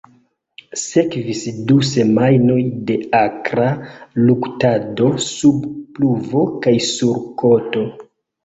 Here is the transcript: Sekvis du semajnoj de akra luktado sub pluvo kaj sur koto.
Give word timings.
Sekvis 0.83 1.41
du 1.71 1.75
semajnoj 1.89 2.57
de 2.87 2.95
akra 3.19 3.67
luktado 4.31 5.11
sub 5.29 5.71
pluvo 5.99 6.45
kaj 6.67 6.75
sur 6.91 7.25
koto. 7.45 7.89